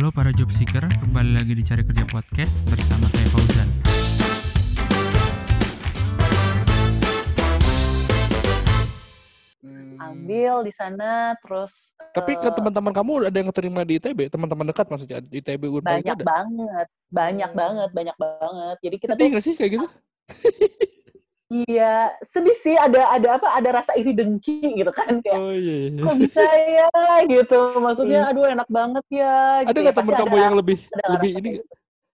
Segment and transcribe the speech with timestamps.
[0.00, 3.68] Halo para job seeker, kembali lagi di Cari Kerja Podcast bersama saya Fauzan.
[9.60, 10.00] Hmm.
[10.00, 14.72] ambil di sana terus Tapi ke eh, teman-teman kamu ada yang keterima di ITB, teman-teman
[14.72, 16.24] dekat maksudnya di ITB Unpad banyak ada.
[16.24, 17.60] banget banyak Hmm.
[17.60, 19.86] banget banyak banget jadi kita Sedih tuh nggak sih kayak gitu?
[21.50, 25.90] iya sedih sih ada ada apa ada rasa iri dengki gitu kan kayak Oh iya.
[25.90, 26.00] iya.
[26.00, 26.88] kok bisa ya
[27.26, 29.98] gitu maksudnya aduh enak banget ya Ada gitu nggak ya.
[29.98, 31.50] teman Pasti kamu ada- yang lebih ada lebih ini?
[31.50, 31.66] nggak?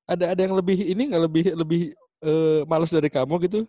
[0.07, 1.81] Ada ada yang lebih ini nggak lebih lebih
[2.23, 3.61] eh, males dari kamu gitu?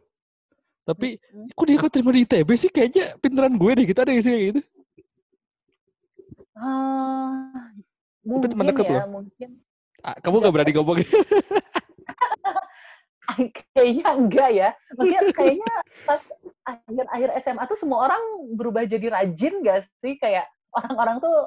[0.84, 1.52] Tapi gitu.
[1.52, 4.46] kok dia keterima di ITB sih kayaknya pinteran gue deh gitu ada yang sih kayak
[4.50, 4.62] gitu.
[6.56, 7.70] Ah,
[8.24, 9.10] Tapi teman mungkin deket ya loh.
[9.22, 9.50] mungkin
[10.00, 10.98] Ah, kamu nggak berani ngomong
[13.76, 15.74] kayaknya enggak ya maksudnya kayaknya
[16.04, 16.22] pas
[16.64, 18.22] akhir-akhir SMA tuh semua orang
[18.56, 21.38] berubah jadi rajin gak sih kayak orang-orang tuh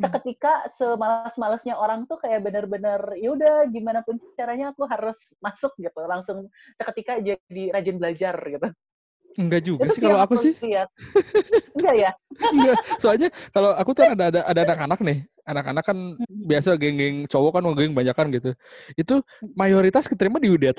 [0.00, 0.08] Hmm.
[0.08, 6.00] seketika semalas-malasnya orang tuh kayak bener-bener ya udah gimana pun caranya aku harus masuk gitu
[6.08, 6.48] langsung
[6.80, 8.68] seketika jadi rajin belajar gitu
[9.38, 10.54] Enggak juga Itu sih kalau aku sih.
[10.58, 10.90] lihat.
[11.78, 12.10] enggak ya
[12.50, 12.76] Enggak.
[12.98, 15.18] Soalnya kalau aku tuh ada ada ada anak-anak nih.
[15.46, 18.50] Anak-anak kan biasa geng-geng cowok kan geng banyak kan gitu.
[18.98, 19.22] Itu
[19.54, 20.74] mayoritas keterima di Widya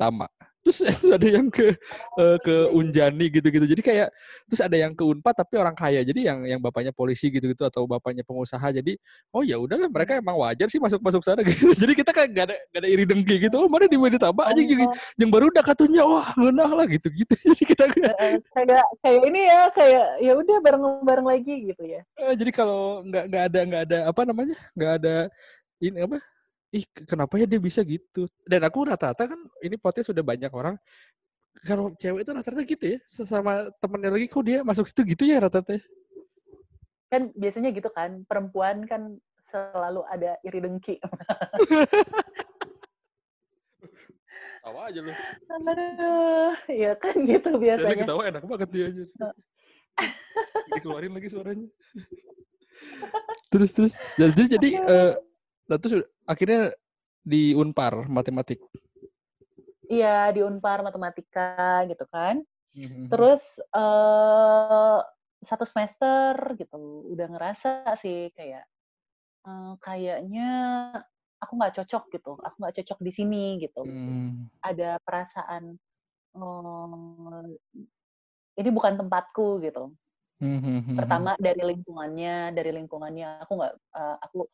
[0.66, 1.74] Terus ada yang ke
[2.22, 3.66] eh, ke Unjani gitu-gitu.
[3.66, 4.14] Jadi kayak
[4.46, 6.06] terus ada yang ke Unpad tapi orang kaya.
[6.06, 8.70] Jadi yang yang bapaknya polisi gitu-gitu atau bapaknya pengusaha.
[8.70, 8.96] Jadi
[9.34, 11.74] oh ya udahlah mereka emang wajar sih masuk-masuk sana gitu.
[11.82, 13.58] Jadi kita kan gak ada gak ada iri dengki gitu.
[13.58, 14.86] Oh mana di Widya Tama aja gitu.
[15.18, 17.34] Yang baru udah katunya wah ngenah lah gitu-gitu.
[17.50, 22.52] Jadi kita kayak kayak ini ya kayak ya udah bareng-bareng lagi gitu ya Eh, jadi
[22.54, 25.16] kalau nggak nggak ada nggak ada apa namanya nggak ada
[25.82, 26.18] ini apa
[26.72, 28.28] ih ke- kenapa ya dia bisa gitu?
[28.48, 30.80] Dan aku rata-rata kan ini podcast sudah banyak orang
[31.68, 35.44] kalau cewek itu rata-rata gitu ya sesama temennya lagi kok dia masuk situ gitu ya
[35.44, 35.84] rata-rata ya?
[37.12, 39.20] kan biasanya gitu kan perempuan kan
[39.52, 40.96] selalu ada iri dengki.
[44.64, 45.12] Tawa aja lu.
[45.12, 48.00] Aduh, ya kan gitu biasanya.
[48.00, 49.04] ketawa enak banget dia aja
[50.72, 51.68] dikeluarin lagi suaranya.
[53.52, 53.94] Terus terus.
[54.16, 55.14] Dan terus jadi eh
[55.72, 56.76] nah, terus akhirnya
[57.24, 58.60] di unpar matematik
[59.92, 62.40] Iya, di Unpar matematika gitu kan.
[62.72, 63.12] Mhm.
[63.12, 65.00] Terus eh
[65.44, 68.64] satu semester gitu udah ngerasa sih kayak
[69.44, 70.50] eh, kayaknya
[71.44, 72.32] aku nggak cocok gitu.
[72.40, 73.84] Aku nggak cocok di sini gitu.
[73.84, 74.48] Hmm.
[74.64, 75.76] Ada perasaan
[76.40, 77.48] eh,
[78.64, 79.92] ini bukan tempatku gitu.
[80.42, 80.98] Mhm.
[80.98, 84.50] pertama dari lingkungannya dari lingkungannya aku nggak eh, aku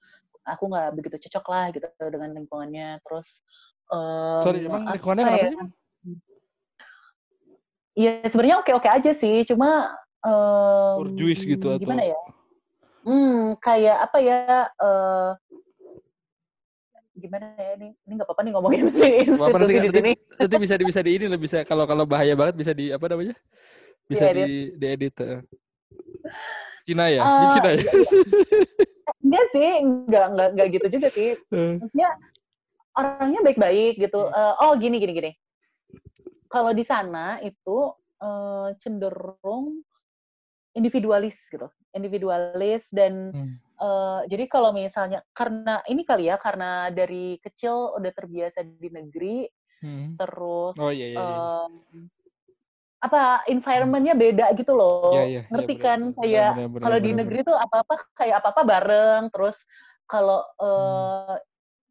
[0.47, 3.43] aku nggak begitu cocok lah gitu dengan lingkungannya terus
[3.91, 5.49] em, sorry emang apa lingkungannya kenapa ya?
[5.51, 5.57] sih?
[7.97, 9.91] Iya sebenarnya oke oke aja sih cuma
[10.23, 12.19] em, Borjuis gitu atau- gimana ya
[13.07, 14.37] hmm kayak apa ya
[14.67, 15.31] eh
[17.17, 18.83] gimana ya ini ini nggak apa-apa nih ngomongin
[19.33, 22.05] Apa nanti, di nanti, sini nanti bisa di bisa di ini lah bisa kalau kalau
[22.05, 23.33] bahaya banget bisa di apa namanya?
[24.05, 24.37] Bisa Diedit.
[24.37, 24.47] di
[24.77, 25.15] diedit.
[25.25, 25.41] eh.
[26.85, 27.23] Cina ya?
[27.25, 27.79] Di Cina ya?
[27.81, 28.11] iya, iya.
[29.27, 32.09] enggak sih enggak enggak enggak gitu juga sih Eh, maksudnya
[32.97, 34.21] orangnya baik-baik gitu.
[34.25, 34.33] Hmm.
[34.33, 35.31] Eh, oh gini gini gini.
[36.47, 39.83] Kalau di sana itu eh, cenderung
[40.73, 43.53] individualis gitu, individualis dan Hmm.
[43.77, 49.45] eh, jadi kalau misalnya karena ini kali ya karena dari kecil udah terbiasa di negeri,
[49.85, 50.17] hmm.
[50.17, 51.19] terus Oh iya iya.
[51.21, 51.37] iya.
[51.69, 52.09] em,
[52.97, 55.99] apa environmentnya beda gitu loh, Iya, iya, iya, ngerti benar, kan?
[56.01, 59.57] benar, Kayak kalau di negeri tuh apa-apa kayak apa-apa bareng, terus
[60.09, 60.65] kalau Hmm.
[60.65, 61.35] eh,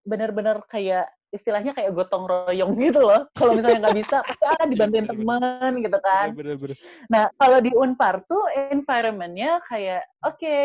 [0.06, 3.26] benar-benar kayak istilahnya kayak gotong royong gitu loh.
[3.38, 6.26] Kalau misalnya nggak bisa, pasti akan dibantuin Benar, teman gitu kan.
[6.32, 6.76] Benar, benar, benar.
[7.12, 8.42] Nah, kalau di Unpar tuh
[8.72, 10.56] environmentnya kayak oke,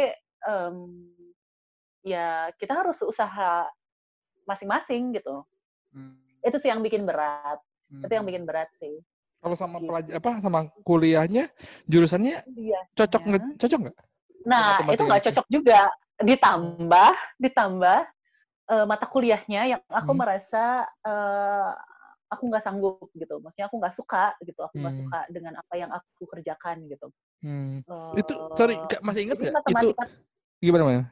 [0.48, 0.76] em,
[2.02, 3.70] ya kita harus usaha
[4.50, 5.46] masing-masing gitu.
[5.94, 6.18] Hmm.
[6.42, 7.62] Itu sih yang bikin berat.
[8.02, 8.32] Itu yang Hmm.
[8.34, 8.98] bikin berat sih.
[9.42, 9.90] Kalau sama Gitu.
[9.90, 11.50] pelajar apa sama kuliahnya
[11.90, 12.80] jurusannya Iya.
[12.94, 13.98] cocok nggak cocok nggak?
[14.46, 15.28] Nah, itu nggak itu.
[15.34, 15.80] cocok juga.
[16.22, 18.00] Ditambah, ditambah
[18.72, 20.22] eh, mata kuliahnya yang aku Hmm.
[20.22, 21.72] merasa eh,
[22.30, 23.42] aku nggak sanggup gitu.
[23.42, 24.62] Maksudnya aku nggak suka gitu.
[24.62, 25.02] Aku nggak Hmm.
[25.02, 27.10] suka dengan apa yang aku kerjakan gitu.
[27.42, 27.82] Hmm.
[27.82, 29.54] Eh, Itu sorry masih ingat nggak?
[29.74, 29.88] Itu
[30.62, 31.04] gimana Maya?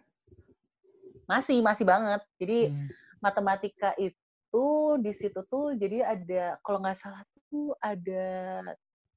[1.25, 2.21] masih masih banget.
[2.37, 2.87] Jadi Hmm.
[3.19, 4.65] matematika itu
[5.01, 8.61] di situ tuh jadi ada kalau nggak salah tuh ada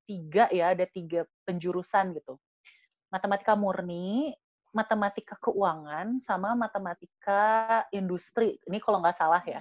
[0.08, 2.40] tiga ya, ada tiga penjurusan gitu.
[3.12, 4.32] Matematika murni,
[4.72, 8.56] matematika keuangan, sama matematika industri.
[8.64, 9.60] Ini kalau nggak salah ya.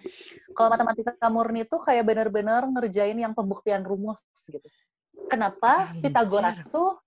[0.55, 4.65] Kalau matematika murni itu kayak benar-benar ngerjain yang pembuktian rumus gitu.
[5.27, 5.91] Kenapa.
[5.99, 6.97] Pitagoras tuh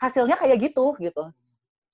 [0.00, 1.30] hasilnya kayak gitu gitu.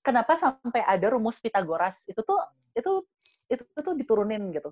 [0.00, 1.98] Kenapa sampai ada rumus Pitagoras?
[2.06, 2.38] Itu tuh
[2.78, 3.02] itu
[3.50, 4.70] itu tuh diturunin gitu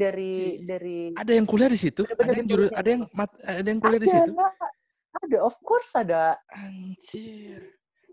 [0.00, 2.08] dari Si- dari Ada yang kuliah di situ?
[2.08, 4.32] Ada yang juru, ada yang mat, ada yang kuliah di situ?
[5.20, 7.60] ada of course ada Anjir.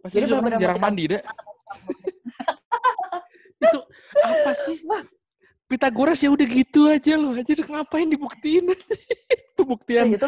[0.03, 1.23] Pasti Jadi itu orang jarang mandi, dah.
[3.57, 3.79] itu
[4.19, 4.77] apa sih?
[5.67, 7.31] Pitagoras ya udah gitu aja loh.
[7.35, 8.67] Anjir ngapain dibuktiin?
[9.57, 10.11] Pembuktian.
[10.13, 10.27] itu itu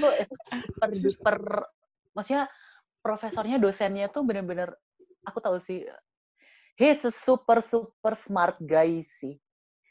[0.80, 0.90] per,
[1.22, 1.38] per
[2.18, 2.50] maksudnya
[3.00, 4.74] profesornya dosennya tuh bener-bener
[5.24, 5.86] aku tahu sih
[6.76, 9.38] he's a super super smart guy sih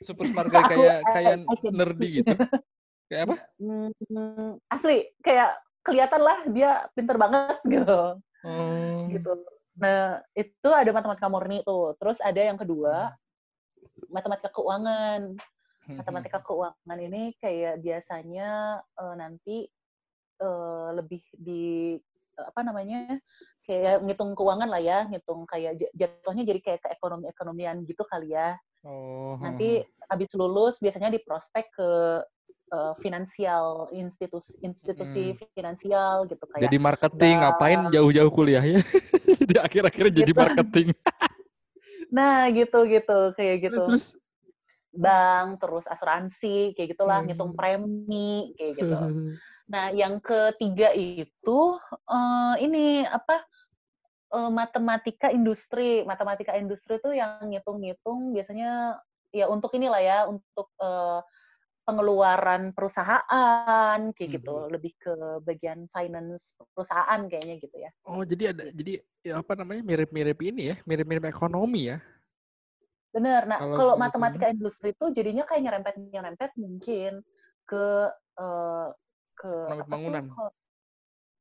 [0.00, 2.34] Super smart guy kayak I- kayak can- nerdy gitu.
[3.08, 3.36] Kayak apa?
[3.56, 9.10] Hmm, asli kayak kelihatan lah dia pinter banget gitu Oh.
[9.10, 9.34] gitu
[9.74, 13.14] nah itu ada matematika murni tuh terus ada yang kedua
[14.06, 15.34] matematika keuangan
[15.82, 15.98] Hmm.
[16.04, 19.56] matematika keuangan ini kayak biasanya eh, nanti
[20.38, 21.96] eh, lebih di
[22.36, 23.16] eh, apa namanya
[23.64, 28.36] kayak ngitung keuangan lah ya ngitung kayak jatuhnya jadi kayak ke ekonomi ekonomian gitu kali
[28.36, 28.54] ya
[28.86, 29.34] Oh.
[29.42, 31.90] nanti habis lulus biasanya di prospek ke
[32.68, 38.80] eh, finansial institusi institusi finansial gitu kayak jadi marketing ngapain jauh-jauh kuliahnya?
[39.42, 40.40] jadi akhir-akhirnya jadi Gitu.
[40.40, 40.88] marketing.
[42.16, 44.16] nah gitu gitu kayak gitu Terus
[44.88, 47.28] bank terus asuransi kayak gitulah Hmm.
[47.28, 48.96] ngitung premi kayak gitu
[49.68, 51.58] Nah, yang ketiga itu
[52.08, 53.44] eh, ini apa
[54.32, 56.04] eh, matematika industri.
[56.04, 59.00] Matematika industri itu yang ngitung-ngitung biasanya
[59.32, 61.20] ya untuk inilah ya untuk eh,
[61.88, 64.68] pengeluaran perusahaan kayak gitu, Mhm.
[64.76, 67.88] lebih ke bagian finance perusahaan kayaknya gitu ya.
[68.04, 71.96] Oh, jadi ada jadi ya apa namanya mirip-mirip ini ya, mirip-mirip ekonomi ya.
[73.08, 73.48] Bener.
[73.48, 74.04] Nah, Kalau kalau gitu.
[74.04, 77.24] matematika industri itu jadinya kayak nyerempet-nyerempet mungkin
[77.64, 77.84] ke
[78.36, 78.88] eh,
[79.32, 80.24] ke Ekonomi tuh, pembangunan.
[80.28, 80.54] ke-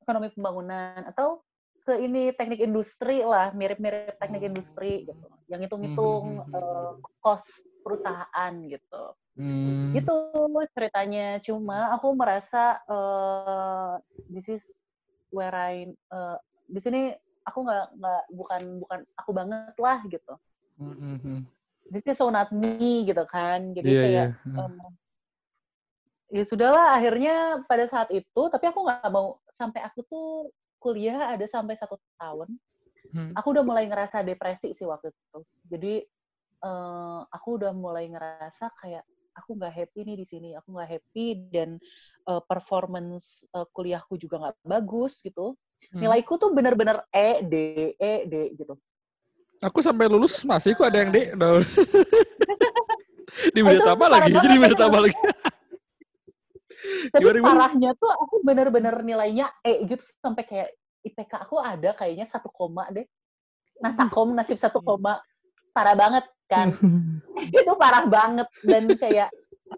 [0.08, 1.44] ekonomi pembangunan atau
[1.88, 4.50] ke ini teknik industri lah, mirip-mirip teknik Oh.
[4.52, 5.28] industri gitu.
[5.48, 6.52] Yang hitung-hitung Hmm.
[6.52, 6.92] eh,
[7.24, 7.48] cost
[7.80, 9.04] perusahaan gitu.
[9.40, 9.96] Hmm.
[9.96, 10.16] Gitu
[10.76, 11.40] ceritanya.
[11.40, 13.94] Cuma aku merasa eh
[14.28, 14.64] this is
[15.32, 16.38] where I eh,
[16.68, 17.02] di sini
[17.48, 20.34] aku nggak nggak bukan bukan aku banget lah gitu.
[20.76, 21.40] Hmm, hmm, hmm.
[21.88, 23.72] This is so not me gitu kan.
[23.72, 24.60] Jadi Iya, kayak iya.
[24.60, 24.74] em,
[26.28, 30.52] ya sudahlah akhirnya pada saat itu tapi aku nggak mau sampai aku tuh
[30.88, 32.56] kuliah ada sampai satu tahun
[33.08, 33.32] Hmm.
[33.40, 35.94] aku udah mulai ngerasa depresi sih waktu itu jadi
[36.60, 41.26] eh, aku udah mulai ngerasa kayak aku nggak happy nih di sini aku nggak happy
[41.48, 41.80] dan
[42.28, 45.56] eh, performance eh, kuliahku juga nggak bagus gitu
[45.94, 46.04] Hmm.
[46.04, 47.54] nilaiku tuh bener-bener E D
[47.96, 48.76] E D gitu
[49.62, 51.34] Aku sampai lulus masih kok ada yang D.
[51.38, 51.62] No.
[53.54, 54.78] di Tama parah lagi, banget di Widya itu.
[54.78, 55.16] Tama lagi.
[57.10, 60.70] Tapi Gimana, parahnya tuh aku bener-bener nilainya E gitu sampai kayak
[61.02, 63.06] IPK aku ada kayaknya satu koma deh.
[63.82, 65.22] Nasakom nasib satu koma.
[65.74, 66.74] Parah banget kan.
[67.58, 69.30] itu parah banget dan kayak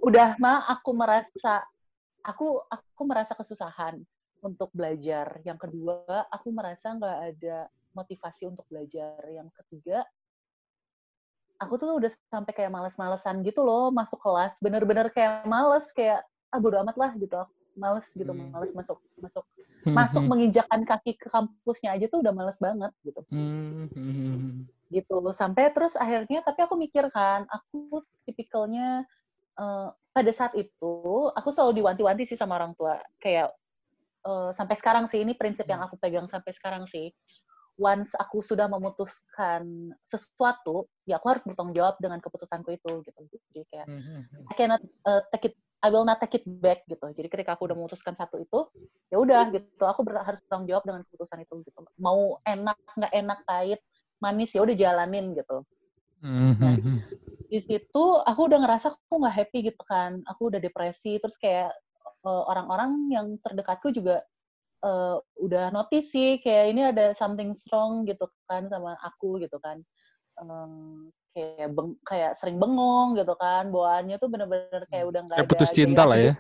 [0.04, 1.64] udah mah aku merasa
[2.24, 4.00] aku aku merasa kesusahan
[4.44, 5.40] untuk belajar.
[5.44, 9.20] Yang kedua, aku merasa nggak ada motivasi untuk belajar.
[9.28, 10.04] Yang ketiga,
[11.60, 14.56] aku tuh udah sampai kayak males-malesan gitu loh masuk kelas.
[14.64, 17.38] Bener-bener kayak males kayak ah bodo amat lah gitu.
[17.80, 18.52] Males gitu, Hmm.
[18.52, 19.46] males masuk masuk
[19.88, 24.52] masuk menginjakan kaki ke kampusnya aja tuh udah males banget gitu Hmm, hmm, hmm.
[24.92, 29.08] gitu sampai terus akhirnya tapi aku mikir kan aku tipikalnya
[29.56, 33.56] eh, pada saat itu aku selalu diwanti-wanti sih sama orang tua kayak
[34.28, 37.16] eh, sampai sekarang sih ini prinsip yang aku pegang sampai sekarang sih
[37.80, 43.20] once aku sudah memutuskan sesuatu ya aku harus bertanggung jawab dengan keputusanku itu gitu
[43.56, 44.44] jadi kayak Hmm, hmm, hmm.
[44.52, 47.08] I cannot uh, take it I will not take it back gitu.
[47.16, 48.68] Jadi ketika aku udah memutuskan satu itu,
[49.08, 49.84] ya udah gitu.
[49.88, 51.80] Aku ber- harus bertanggung jawab dengan keputusan itu gitu.
[51.96, 53.80] Mau enak nggak enak pahit
[54.20, 55.64] manis ya udah jalanin gitu.
[56.20, 56.98] Hmm, hmm, hmm.
[57.48, 60.20] Di situ aku udah ngerasa aku nggak happy gitu kan.
[60.28, 61.72] Aku udah depresi terus kayak
[62.28, 64.20] uh, orang-orang yang terdekatku juga
[64.84, 69.80] uh, udah notice sih kayak ini ada something strong gitu kan sama aku gitu kan.
[70.40, 75.48] Um, kayak beng, kayak sering bengong gitu kan bawaannya tuh bener-bener kayak udah nggak Kayak
[75.48, 76.34] ada putus cinta lah ya.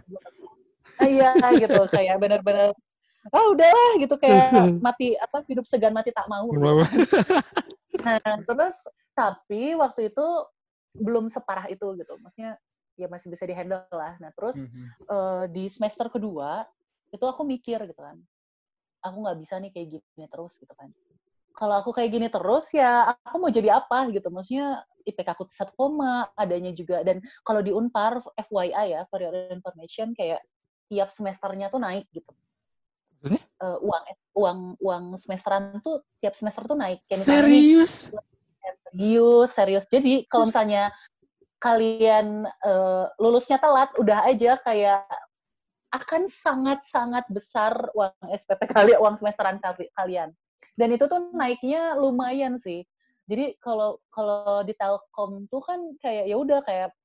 [0.99, 2.75] Ah, iya gitu kayak bener-bener
[3.35, 4.49] oh udahlah gitu kayak
[4.85, 6.63] mati apa hidup segan mati tak mau gitu.
[7.99, 8.75] Nah, terus
[9.11, 10.27] tapi waktu itu
[10.95, 12.13] belum separah itu gitu.
[12.23, 12.55] Maksudnya
[12.95, 14.15] ya masih bisa dihandle lah.
[14.23, 14.87] Nah, terus Hmm, hmm.
[15.07, 16.63] eh, di semester kedua
[17.11, 18.17] itu aku mikir gitu kan.
[19.03, 20.91] Aku nggak bisa nih kayak gini terus gitu kan.
[21.59, 24.31] Kalau aku kayak gini terus ya aku mau jadi apa gitu.
[24.31, 29.35] Maksudnya IPK aku satu koma adanya juga dan kalau di Unpar FYI ya for your
[29.51, 30.39] information kayak
[30.87, 32.31] tiap semesternya tuh naik gitu.
[33.19, 33.43] Maksudnya?
[33.43, 34.03] Eh, uang
[34.39, 37.03] uang uang semesteran tuh tiap semester tuh naik.
[37.11, 37.93] Kayak nih, Serius?
[38.89, 40.89] serius serius jadi kalau misalnya
[41.59, 45.03] kalian uh, lulusnya telat, udah aja kayak
[45.91, 49.59] akan sangat-sangat besar uang SPP kalian, uang semesteran
[49.97, 50.31] kalian.
[50.79, 52.87] Dan itu tuh naiknya lumayan sih.
[53.27, 56.95] Jadi kalau kalau di Telkom tuh kan kayak ya udah kayak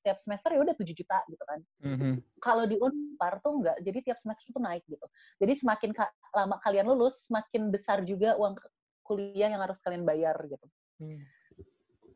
[0.00, 1.60] setiap semester ya udah 7 juta gitu kan.
[1.84, 2.12] Mm-hmm.
[2.40, 5.04] Kalau di Unpar tuh enggak, jadi tiap semester tuh naik gitu.
[5.36, 8.56] Jadi semakin ka lama kalian lulus, semakin besar juga uang
[9.04, 10.66] kuliah yang harus kalian bayar gitu.
[11.04, 11.20] Hmm.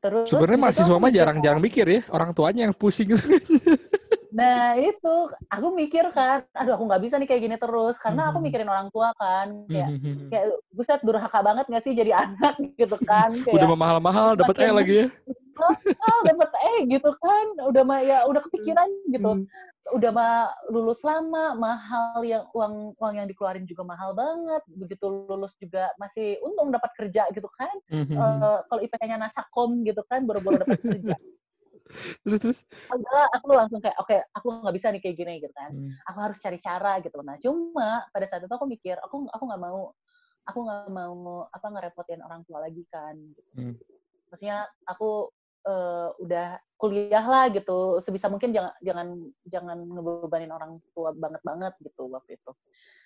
[0.00, 3.12] Terus sebenarnya mahasiswa mah jarang-jarang mikir ya, orang tuanya yang pusing.
[4.34, 5.14] Nah itu
[5.46, 8.46] aku mikir kan, aduh aku nggak bisa nih kayak gini terus karena aku hmm.
[8.50, 10.26] mikirin orang tua kan, kayak hmm.
[10.26, 13.30] kayak buset durhaka banget nggak sih jadi anak gitu kan?
[13.30, 15.08] Kayak, udah mahal-mahal dapat E lagi ya?
[15.54, 19.46] Oh, dapat E gitu kan, udah mah ya udah kepikiran gitu, hmm.
[19.94, 25.54] udah mah lulus lama, mahal yang uang uang yang dikeluarin juga mahal banget, begitu lulus
[25.62, 27.70] juga masih untung dapat kerja gitu kan,
[28.18, 31.14] uh, kalau IPK-nya nasakom gitu kan, baru-baru dapat kerja
[32.24, 35.52] terus terus Enggak, aku langsung kayak oke okay, aku nggak bisa nih kayak gini gitu
[35.52, 35.92] kan hmm.
[36.08, 39.62] aku harus cari cara gitu nah cuma pada saat itu aku mikir aku aku nggak
[39.62, 39.92] mau
[40.44, 43.50] aku nggak mau apa ngerepotin orang tua lagi kan gitu.
[43.60, 43.74] hmm.
[44.32, 45.28] maksudnya aku
[45.68, 49.08] uh, udah kuliah lah gitu sebisa mungkin jangan jangan
[49.48, 52.52] jangan ngebebanin orang tua banget banget gitu waktu itu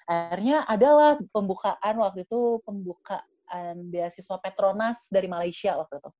[0.08, 6.10] akhirnya adalah pembukaan waktu itu pembukaan beasiswa Petronas dari Malaysia waktu itu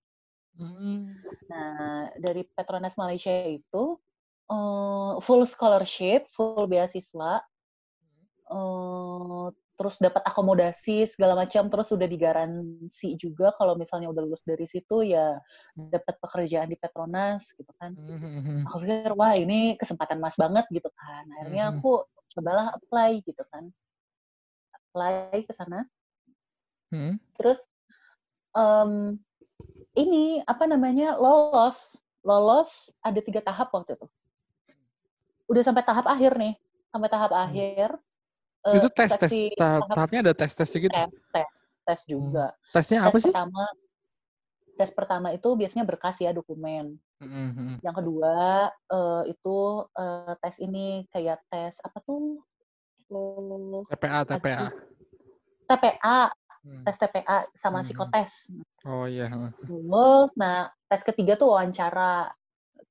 [0.58, 1.14] Hmm.
[1.46, 3.94] Nah, dari Petronas Malaysia itu
[4.50, 7.40] uh, full scholarship, full beasiswa,
[8.50, 9.46] uh,
[9.78, 15.06] terus dapat akomodasi segala macam, terus udah digaransi juga kalau misalnya udah lulus dari situ
[15.06, 15.38] ya
[15.78, 17.94] dapat pekerjaan di Petronas gitu kan.
[17.94, 18.66] Mm-hmm.
[18.66, 21.30] Aku pikir wah ini kesempatan mas banget gitu kan.
[21.38, 22.02] Akhirnya aku
[22.34, 23.70] cobalah apply gitu kan,
[24.74, 25.86] apply ke sana.
[26.90, 27.14] Mm-hmm.
[27.38, 27.62] Terus
[28.58, 29.14] um,
[29.98, 31.98] ini apa namanya lolos.
[32.22, 34.06] Lolos ada tiga tahap waktu itu.
[35.50, 36.54] Udah sampai tahap akhir nih.
[36.94, 37.44] Sampai tahap hmm.
[37.50, 37.88] akhir
[38.74, 40.92] itu uh, tes tes tahap, tahapnya ada tes tes gitu?
[40.92, 41.48] Tes tes,
[41.86, 42.52] tes juga.
[42.52, 42.72] Hmm.
[42.74, 43.32] tesnya apa tes sih?
[43.32, 43.64] pertama
[44.78, 46.98] tes pertama itu biasanya berkas ya dokumen.
[47.18, 47.82] Hmm.
[47.82, 49.58] yang kedua uh, itu
[49.98, 52.42] uh, tes ini kayak tes apa tuh?
[53.88, 54.68] TPA TPA
[55.64, 56.18] TPA
[56.64, 56.84] hmm.
[56.86, 57.86] tes TPA sama hmm.
[57.86, 58.32] psikotes.
[58.86, 59.28] Oh iya.
[59.66, 62.32] Lulus, nah tes ketiga tuh wawancara.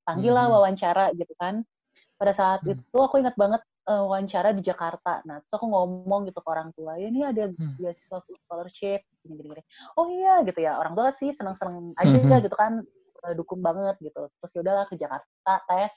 [0.07, 0.55] Panggil lah hmm.
[0.55, 1.63] wawancara gitu kan.
[2.17, 2.73] Pada saat hmm.
[2.79, 5.23] itu aku ingat banget uh, wawancara di Jakarta.
[5.23, 7.79] Nah, terus aku ngomong gitu ke orang tua, ya ini ada hmm.
[7.79, 9.63] beasiswa scholarship, gini-gini.
[9.95, 12.43] Oh iya gitu ya, orang tua sih seneng-seneng aja hmm.
[12.43, 12.83] gitu kan,
[13.23, 14.27] uh, dukung banget gitu.
[14.27, 15.93] Terus ya udahlah ke Jakarta tes.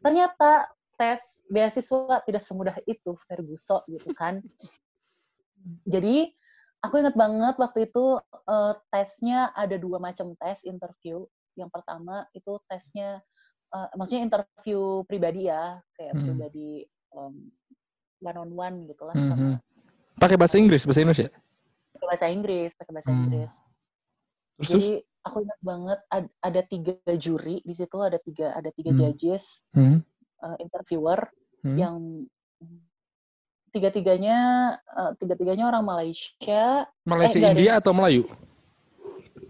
[0.00, 4.38] Ternyata tes beasiswa tidak semudah itu, Ferguson gitu kan.
[5.92, 6.30] Jadi
[6.82, 8.18] aku ingat banget waktu itu
[8.50, 11.24] uh, tesnya ada dua macam tes interview.
[11.54, 13.22] Yang pertama itu tesnya,
[13.70, 16.24] uh, maksudnya interview pribadi ya, kayak hmm.
[16.26, 16.70] pribadi
[17.14, 17.34] um,
[18.20, 19.14] one on one gitu lah.
[19.14, 19.32] Hmm.
[19.32, 19.56] Hmm.
[20.18, 21.28] pakai bahasa Inggris, bahasa Indonesia?
[21.96, 23.18] Pakai bahasa Inggris, pakai bahasa hmm.
[23.18, 23.54] Inggris.
[24.52, 24.90] Terus, Jadi
[25.26, 28.98] aku ingat banget ad, ada tiga juri di situ, ada tiga ada tiga hmm.
[28.98, 30.02] judges, hmm.
[30.42, 31.30] Uh, interviewer
[31.62, 31.78] hmm.
[31.78, 31.96] yang
[33.72, 34.38] tiga-tiganya
[34.92, 36.86] uh, tiga-tiganya orang Malaysia.
[37.08, 38.28] Malaysia eh, India atau Melayu?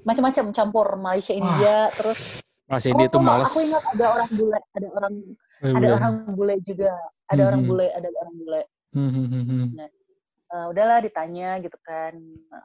[0.06, 1.94] Macam-macam campur Malaysia India Wah.
[1.94, 3.50] terus Malaysia India itu malas.
[3.50, 5.14] Aku ingat ada orang bule, ada orang
[5.62, 6.92] oh, ada orang bule juga,
[7.28, 7.50] ada hmm.
[7.50, 8.62] orang bule, ada orang bule.
[8.92, 9.10] Hmm.
[9.10, 9.66] hmm, hmm, hmm.
[9.76, 9.88] Nah,
[10.54, 12.14] uh, udahlah ditanya gitu kan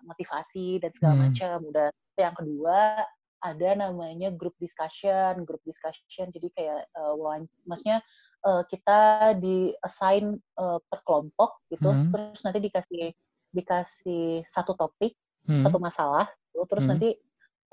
[0.05, 1.23] motivasi dan segala hmm.
[1.27, 1.57] macam.
[1.73, 1.87] Udah
[2.17, 2.79] yang kedua
[3.37, 7.13] ada namanya group discussion, group discussion jadi kayak uh,
[7.65, 8.01] maksudnya
[8.45, 12.11] uh, kita di assign uh, per kelompok gitu, hmm.
[12.13, 13.05] terus nanti dikasih
[13.53, 15.15] dikasih satu topik,
[15.47, 15.63] hmm.
[15.65, 16.67] satu masalah, gitu.
[16.69, 16.91] terus hmm.
[16.93, 17.09] nanti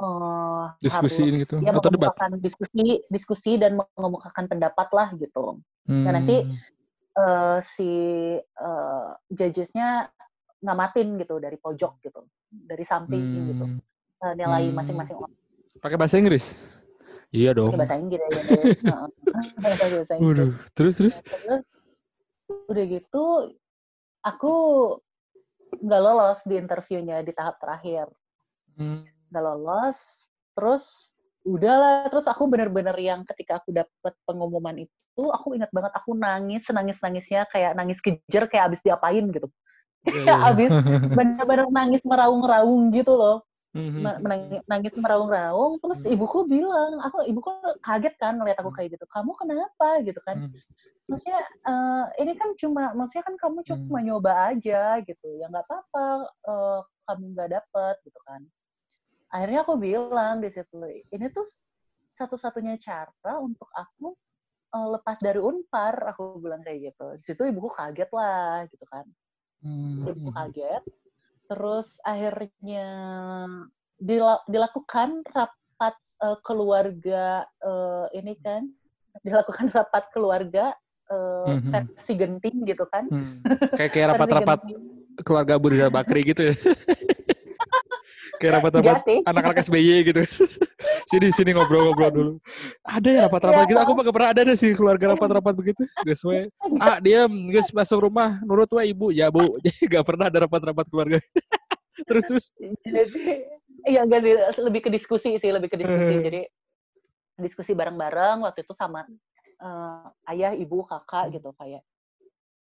[0.00, 5.60] uh, diskusi harus gitu ya atau debat diskusi diskusi dan mengemukakan pendapat lah gitu.
[5.84, 6.04] Hmm.
[6.08, 6.36] Dan nanti
[7.18, 7.90] uh, si
[8.40, 10.08] uh, judgesnya
[10.64, 13.46] ngamatin gitu dari pojok gitu, dari samping hmm.
[13.52, 13.64] gitu
[14.24, 15.34] uh, nilai masing-masing orang.
[15.82, 16.56] Pakai bahasa Inggris?
[17.34, 17.74] Iya dong.
[17.74, 18.30] Bahasa Inggris.
[18.30, 19.10] Ya,
[19.62, 20.22] bahasa Inggris.
[20.22, 21.16] Waduh, terus terus.
[22.70, 23.24] Udah gitu,
[24.22, 24.52] aku
[25.82, 28.06] nggak lolos di interviewnya di tahap terakhir.
[28.78, 29.02] Hmm.
[29.34, 31.10] Nggak lolos, terus
[31.44, 36.64] udahlah terus aku bener-bener yang ketika aku dapet pengumuman itu aku ingat banget aku nangis
[36.72, 39.52] nangis nangisnya kayak nangis kejer kayak abis diapain gitu
[40.08, 40.48] yeah, yeah.
[40.48, 40.72] abis
[41.12, 43.44] bener-bener nangis meraung-raung gitu loh.
[43.74, 46.14] Menangis nangis meraung-raung terus mm-hmm.
[46.14, 47.50] ibuku bilang aku ibuku
[47.82, 48.78] kaget kan ngeliat aku mm-hmm.
[48.78, 51.10] kayak gitu kamu kenapa gitu kan mm-hmm.
[51.10, 54.04] maksudnya uh, ini kan cuma maksudnya kan kamu cuma mm-hmm.
[54.06, 56.06] nyoba aja gitu ya nggak apa-apa
[56.46, 58.40] uh, kamu nggak dapet gitu kan
[59.34, 60.78] akhirnya aku bilang di situ
[61.10, 61.46] ini tuh
[62.14, 64.14] satu-satunya cara untuk aku
[64.70, 69.02] uh, lepas dari unpar aku bilang kayak gitu di situ ibuku kaget lah gitu kan
[69.64, 70.04] Hmm.
[70.04, 70.84] ibuku kaget
[71.44, 72.86] terus akhirnya
[73.96, 78.68] dila- dilakukan rapat uh, keluarga uh, ini kan
[79.22, 80.72] dilakukan rapat keluarga
[81.12, 81.70] uh, Mhm.
[81.70, 83.44] versi genting gitu kan Hmm.
[83.76, 84.58] Kayak kayak rapat-rapat
[85.22, 86.54] keluarga Abu Rizal Bakri gitu ya.
[88.42, 90.22] kayak rapat-rapat anak-anak SBY gitu.
[91.14, 92.32] Sini sini ngobrol-ngobrol dulu.
[92.82, 93.70] Ada ya rapat-rapat Iya.
[93.70, 93.80] gitu.
[93.86, 95.82] Aku mah gak pernah ada deh sih keluarga rapat-rapat begitu.
[96.02, 96.50] Guys, we.
[96.82, 98.42] Ah, diam, guys masuk rumah.
[98.42, 99.14] Nurut we ibu.
[99.14, 99.54] Ya, Bu.
[99.64, 101.18] Jadi gak pernah ada rapat-rapat keluarga.
[102.10, 102.46] terus terus.
[102.82, 103.46] jadi
[103.86, 104.34] iya enggak sih
[104.66, 106.26] lebih ke diskusi sih lebih ke diskusi Hmm.
[106.26, 106.40] jadi
[107.38, 109.06] diskusi bareng-bareng waktu itu sama
[109.62, 111.86] eh, ayah ibu kakak gitu kayak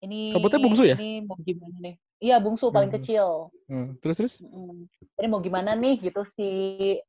[0.04, 0.94] ini Kamu teh bungsu ya?
[0.94, 1.94] ini mau gimana nih?
[2.20, 2.98] Iya bungsu paling Hmm.
[2.98, 3.26] kecil.
[3.64, 4.34] Hmm, Terus terus.
[4.38, 4.86] Mm.
[5.14, 6.48] ini mau gimana nih gitu si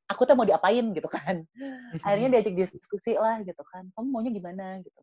[0.04, 1.44] aku tuh mau diapain gitu kan.
[2.04, 3.88] Akhirnya diajak diskusi lah gitu kan.
[3.92, 5.00] Kamu maunya gimana gitu.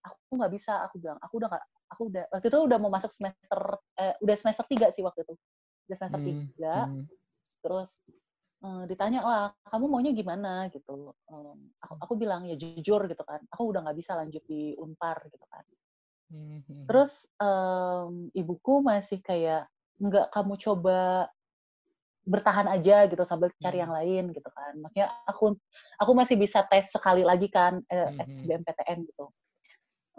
[0.00, 3.10] Aku nggak bisa aku bilang aku udah nggak aku udah waktu itu udah mau masuk
[3.10, 3.60] semester
[3.94, 5.34] eh, udah semester tiga sih waktu itu.
[5.86, 6.74] Udah semester Hmm, tiga.
[6.86, 7.04] hmm.
[7.60, 7.90] terus
[8.60, 10.68] eh, ditanya lah kamu maunya gimana?
[10.68, 10.94] Gitu.
[11.26, 13.40] Em, aku, aku bilang ya jujur gitu kan.
[13.50, 15.64] Aku udah nggak bisa lanjut di unpar gitu kan
[16.30, 16.84] Hmm, hmm.
[16.86, 19.66] terus em, ibuku masih kayak
[19.98, 21.26] nggak kamu coba
[22.24, 23.84] bertahan aja gitu sambil cari Hmm.
[23.88, 25.56] yang lain gitu kan maksudnya aku
[25.98, 28.28] aku masih bisa tes sekali lagi kan eh, Mhm.
[28.46, 29.26] SBMPTN gitu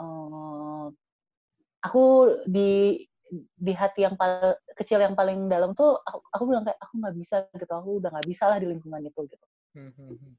[0.02, 0.86] Eh,
[1.86, 2.04] aku
[2.50, 3.00] di
[3.56, 7.16] di hati yang paling kecil yang paling dalam tuh aku, aku bilang kayak aku nggak
[7.16, 10.34] bisa gitu aku udah nggak bisa lah di lingkungan itu gitu Hmm, hmm, hmm.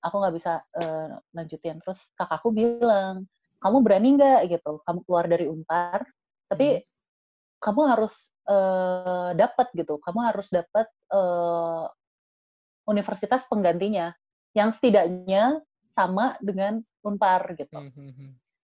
[0.00, 3.28] aku nggak bisa eh, lanjutin terus kakakku bilang
[3.62, 6.02] kamu berani nggak gitu kamu keluar dari unpar
[6.50, 6.82] tapi
[7.62, 8.14] kamu harus
[8.44, 11.84] eh, dapat gitu kamu harus dapat eh,
[12.84, 14.10] universitas penggantinya
[14.52, 18.32] yang setidaknya sama dengan unpar gitu Hmm, hmm, hmm.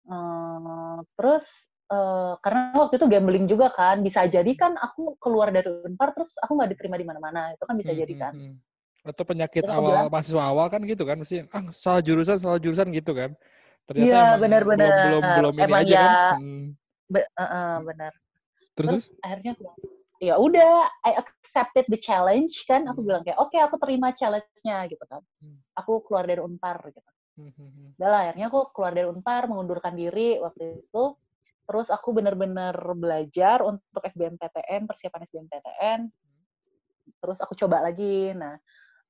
[0.04, 1.46] Eh, terus
[1.88, 6.36] eh, karena waktu itu gambling juga kan bisa jadi kan aku keluar dari unpar terus
[6.44, 8.56] aku nggak diterima di mana-mana itu kan bisa Hmm, jadi hmm, kan hmm.
[9.04, 12.60] Atau penyakit Terus awal bilang- mahasiswa awal kan gitu kan mesti ah salah jurusan salah
[12.60, 13.32] jurusan gitu kan.
[13.84, 14.88] Ternyata Iya, emang benar-benar.
[14.88, 16.40] belum belum belum ini Emang aja ya, kan.
[16.40, 16.66] Hmm.
[17.12, 18.14] Be- eh, benar
[18.74, 19.04] Terus terus.
[19.06, 19.64] terus akhirnya aku
[20.24, 20.72] ya udah
[21.04, 23.08] I accepted the challenge kan aku Hmm.
[23.12, 25.60] bilang kayak oke aku terima challenge-nya gitu kan Hmm.
[25.76, 27.50] aku keluar dari unpar gitu Hmm,
[27.98, 31.04] udah lah akhirnya aku keluar dari unpar mengundurkan diri waktu itu
[31.66, 36.00] terus aku bener-bener belajar untuk SBMPTN persiapan SBMPTN
[37.20, 38.56] terus aku coba lagi nah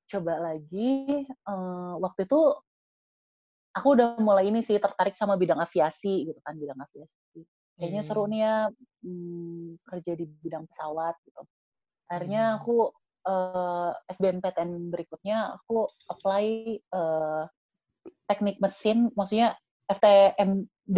[0.08, 2.42] coba lagi eh, waktu itu
[3.74, 7.42] aku udah mulai ini sih tertarik sama bidang aviasi gitu kan bidang aviasi
[7.74, 8.32] kayaknya seru Hmm.
[8.32, 8.56] nih ya
[9.02, 11.42] hmm, kerja di bidang pesawat gitu.
[12.06, 12.58] Akhirnya Hmm.
[12.62, 12.76] aku
[13.24, 16.46] eh, SBMPTN berikutnya aku apply
[16.78, 17.44] eh,
[18.28, 19.56] teknik mesin, maksudnya
[19.88, 20.98] FTMD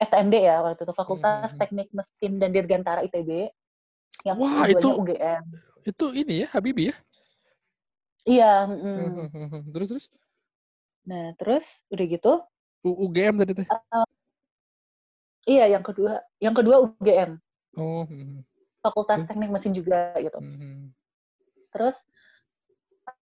[0.00, 1.60] FTMD ya waktu itu Fakultas Hmm.
[1.60, 3.50] Teknik Mesin dan Dirgantara ITB
[4.24, 5.42] yang Wah, itu- UGM.
[5.84, 6.96] Itu ini ya Habibi ya.
[8.24, 9.68] Iya, mm.
[9.76, 10.06] Terus terus.
[11.04, 12.32] Nah terus udah gitu,
[12.84, 13.68] U- UGM tadi teh.
[15.44, 17.36] iya yang kedua, yang kedua UGM
[17.74, 18.06] Oh.
[18.06, 18.42] hmm, hmm,
[18.78, 19.26] Fakultas?
[19.26, 20.38] Teknik Mesin juga gitu.
[20.38, 20.82] hmm, hmm.
[21.74, 21.96] Terus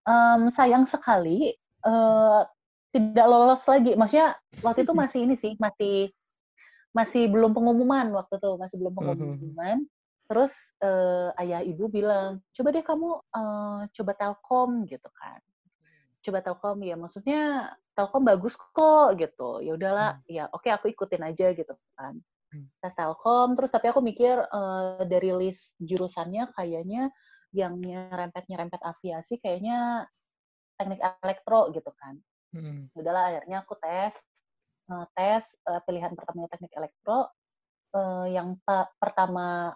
[0.04, 2.40] em, sayang sekali eh,
[2.92, 3.96] tidak lolos lagi.
[3.96, 6.12] Maksudnya waktu itu masih ini sih, masih
[6.92, 9.78] masih belum pengumuman waktu itu, masih belum pengumuman.
[10.28, 10.52] Terus
[10.84, 15.40] eh, ayah ibu bilang, coba deh kamu eh, coba Telkom gitu kan.
[16.22, 19.58] Coba Telkom ya, maksudnya Telkom bagus kok gitu.
[19.58, 22.14] Ya udahlah, ya oke aku ikutin aja gitu kan.
[22.54, 22.66] Hmm.
[22.78, 27.10] Tes Telkom, terus tapi aku mikir eh, dari list jurusannya kayaknya
[27.52, 30.08] yang nyerempet-nyerempet aviasi kayaknya
[30.78, 32.16] teknik elektro gitu kan.
[32.54, 32.88] Hmm.
[32.94, 34.14] Udahlah akhirnya aku tes
[34.90, 37.34] eh, tes eh, pilihan pertamanya teknik elektro
[37.98, 38.56] eh, yang
[39.00, 39.74] pertama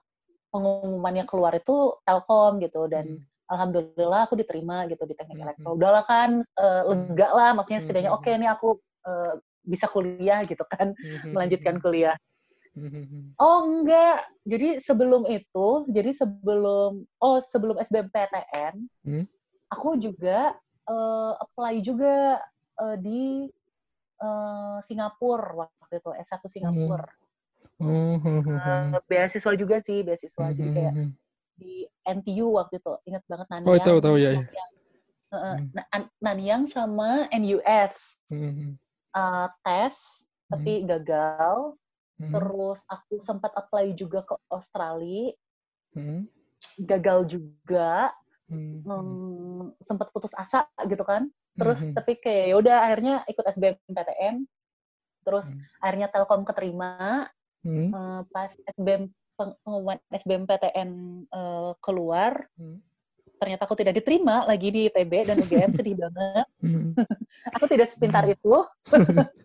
[0.55, 3.36] pengumumannya keluar itu Telkom gitu dan Hmm.
[3.51, 5.69] Alhamdulillah aku diterima gitu di teknik Hmm, elektro.
[5.79, 8.69] Udahlah kan eh, lega lah maksudnya Hmm, setidaknya hmm, oke nih aku
[9.07, 9.33] eh,
[9.67, 12.17] bisa kuliah gitu kan, Hmm, hmm, melanjutkan hmm, kuliah.
[12.77, 13.25] hmm, hmm, hmm.
[13.37, 18.75] Oh enggak, jadi sebelum itu, jadi sebelum oh sebelum SBMPTN,
[19.07, 19.25] Hmm.
[19.71, 20.55] aku juga
[20.87, 22.41] eh, apply juga
[22.81, 23.47] eh, di
[24.23, 27.07] eh, Singapura waktu itu S1 Singapura.
[27.77, 28.57] Oh, hmm, hmm, hmm.
[28.97, 30.41] Eh, beasiswa juga sih, beasiswa.
[30.41, 31.11] Hmm, Jadi hmm, kayak hmm.
[31.57, 33.69] Di NTU waktu itu, ingat banget Nanyang.
[33.73, 34.43] Oh, tahu, tahu, ya, ya.
[34.45, 34.73] Nanyang,
[35.27, 35.69] Hmm.
[35.75, 38.73] Na- An- Nanyang sama NUS Hmm, hmm,
[39.13, 39.95] eh, tes,
[40.47, 41.75] tapi gagal.
[42.23, 42.31] hmm.
[42.31, 45.35] Terus aku sempat apply juga ke Australia,
[45.93, 46.31] Hmm,
[46.79, 48.15] gagal juga.
[48.47, 48.87] hmm, hmm.
[48.87, 51.27] Hmm, sempat putus asa gitu kan.
[51.57, 51.97] terus Mhm.
[51.97, 54.45] tapi kayak ya udah akhirnya ikut SBMPTN
[55.25, 55.65] terus Hmm.
[55.81, 57.27] akhirnya Telkom keterima
[57.65, 57.89] Hmm.
[57.91, 60.91] eh, pas SBM pengumuman SBMPTN
[61.29, 62.81] eh, keluar Hmm.
[63.37, 66.97] ternyata aku tidak diterima lagi di ITB dan UGM sedih banget Hmm.
[67.57, 68.35] aku tidak sepintar Hmm.
[68.35, 68.55] itu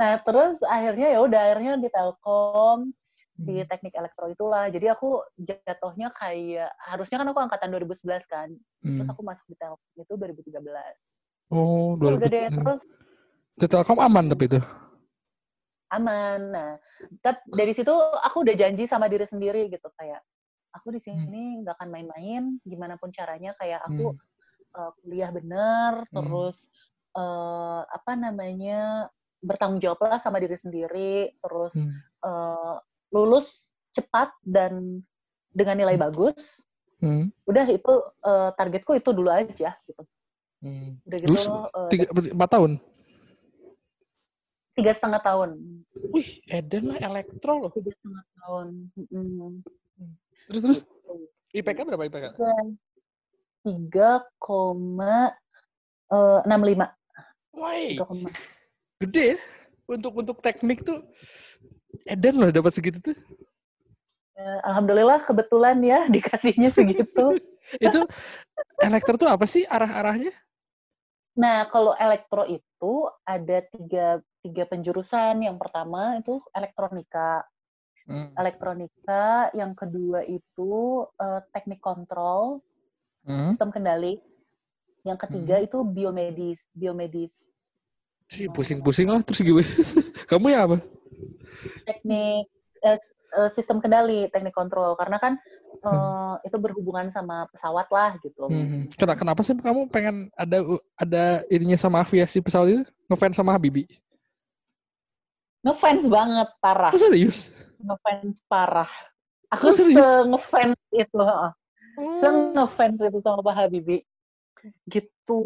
[0.00, 2.90] nah terus akhirnya ya udah akhirnya di Telkom
[3.40, 8.48] di teknik elektro itulah jadi aku jatuhnya kayak harusnya kan aku angkatan 2011 kan
[8.82, 9.12] terus Hmm.
[9.14, 10.96] aku masuk di Telkom itu 2013
[11.50, 12.30] Oh, Ya udah 2000.
[12.30, 12.58] deh Hmm.
[12.62, 12.80] terus
[13.56, 14.60] Di Telkom aman tapi itu.
[15.90, 16.70] Aman nah
[17.20, 17.90] tapi dari situ
[18.22, 20.22] aku udah janji sama diri sendiri gitu kayak
[20.70, 21.26] aku di Hmm.
[21.26, 24.78] sini nggak akan main-main gimana pun caranya kayak aku Hmm.
[24.78, 26.14] uh, kuliah bener Hmm.
[26.14, 26.70] terus
[27.18, 29.10] uh, apa namanya
[29.42, 31.90] bertanggung jawab lah sama diri sendiri terus Hmm.
[32.22, 32.76] uh,
[33.10, 35.02] lulus cepat dan
[35.50, 36.62] dengan nilai bagus
[37.02, 37.32] Hmm.
[37.50, 40.02] udah itu uh, targetku itu dulu aja gitu
[40.60, 41.00] Hmm.
[41.08, 41.32] udah gitu
[41.72, 42.76] uh, tiga, empat tahun.
[44.80, 45.50] Tiga setengah tahun
[46.10, 47.72] Wih, Eden lah elektro loh.
[47.76, 48.66] tiga setengah tahun.
[50.48, 50.80] Terus terus
[51.52, 52.26] IPK berapa IPK?
[53.60, 55.36] tiga koma
[56.08, 56.86] eh, enam lima
[58.00, 58.32] koma
[59.00, 59.38] gede ya.
[59.90, 61.02] Untuk untuk teknik tuh
[62.06, 63.16] Eden loh dapat segitu tuh.
[64.40, 67.36] Eh, alhamdulillah kebetulan ya dikasihnya segitu
[67.86, 68.02] Itu
[68.82, 70.32] elektro tuh apa sih arah-arahnya?
[71.30, 77.44] nah kalau elektro itu ada tiga tiga penjurusan yang pertama itu elektronika
[78.10, 78.26] Hmm.
[78.34, 80.72] elektronika yang kedua itu
[81.24, 82.58] eh, teknik kontrol
[83.26, 83.52] Hmm.
[83.52, 84.18] sistem kendali
[85.08, 87.46] yang ketiga itu biomedis biomedis
[88.30, 89.66] Sih, pusing-pusing lah terus gimana?
[90.30, 90.76] Kamu ya apa?
[91.86, 92.44] teknik
[92.84, 92.98] eh,
[93.36, 95.32] eh, sistem kendali teknik kontrol karena kan
[95.84, 98.90] eh, itu berhubungan sama pesawat lah gitu Hmm.
[98.98, 100.58] Kenapa, kenapa sih kamu pengen ada
[100.98, 102.82] ada ininya sama aviasi pesawat itu?
[103.06, 103.86] Ngefans sama Habibie?
[105.60, 107.52] Ngefans banget parah Oh, serius?
[107.78, 108.90] ngefans parah
[109.48, 110.00] aku Oh, serius?
[110.00, 111.52] se ngefans itu heeh.
[112.16, 112.52] se Oh.
[112.54, 114.02] ngefans itu sama Pak Habibie
[114.86, 115.40] gitu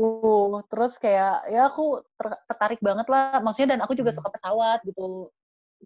[0.67, 4.19] terus kayak ya aku ter- tertarik banget lah maksudnya dan aku juga Hmm.
[4.19, 5.31] suka pesawat gitu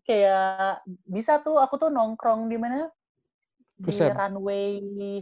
[0.04, 2.88] kayak bisa tuh aku tuh nongkrong di mana
[3.76, 4.14] di Hussein.
[4.16, 4.64] runway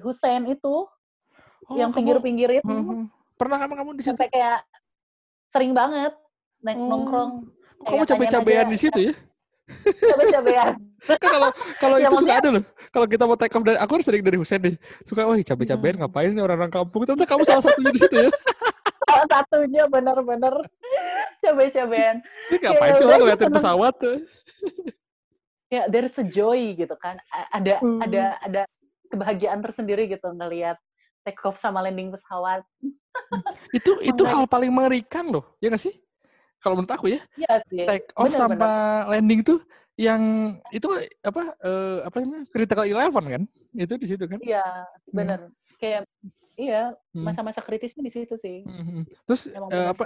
[0.00, 0.86] Hussein itu
[1.66, 3.10] Oh, yang pinggir-pinggir itu Hmm.
[3.34, 4.14] Pernah kamu kamu di situ?
[4.14, 4.62] sampai kayak
[5.50, 6.14] sering banget
[6.62, 6.86] naik Oh.
[6.86, 7.32] nongkrong
[7.82, 9.14] Kok kamu tanyain di situ ya?
[10.14, 10.74] cabe-cabean
[11.10, 12.64] Kan kalau kalau itu suka maksudnya- ada loh.
[12.88, 14.74] Kalau kita mau take off dari aku kan sering dari Husen deh.
[15.02, 16.00] Suka wah capek-capean Hmm.
[16.06, 17.02] ngapain nih orang-orang kampung.
[17.04, 18.30] Ternyata kamu salah satunya di situ ya.
[19.06, 20.54] salah satunya bener-bener
[21.38, 22.16] cabe-cabean
[22.48, 24.18] Ini ngapain Ya, sih orang ngeliatin pesawat tuh.
[25.66, 27.18] ya there's a joy gitu kan
[27.50, 27.98] ada Hmm.
[27.98, 28.62] ada ada
[29.08, 30.78] kebahagiaan tersendiri gitu ngelihat
[31.22, 32.62] take off sama landing pesawat
[33.70, 35.58] Itu itu hal paling mengerikan loh.
[35.58, 35.94] Ya nggak sih?
[36.58, 38.70] Kalau menurut aku ya, Iya sih take off bener, sama
[39.12, 39.60] landing tuh
[39.96, 40.20] yang
[40.70, 40.88] itu
[41.24, 43.42] apa eh, apa namanya critical eleven kan?
[43.72, 44.40] Itu di situ kan?
[44.40, 44.64] iya
[45.12, 46.08] bener kayak
[46.56, 47.24] iya Hmm.
[47.28, 49.04] masa-masa kritisnya di situ sih Mhm.
[49.24, 49.92] Terus Emang eh, benar.
[49.92, 50.04] apa?